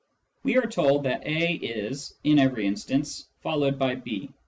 [0.41, 4.31] We are told that A is, in every instance, followed by B.